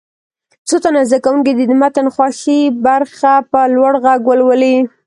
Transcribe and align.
څو 0.67 0.75
تنه 0.83 1.01
زده 1.09 1.19
کوونکي 1.25 1.51
دې 1.57 1.65
د 1.67 1.73
متن 1.81 2.07
خوښې 2.15 2.59
برخه 2.85 3.33
په 3.51 3.61
لوړ 3.75 3.93
غږ 4.05 4.21
ولولي. 4.27 4.75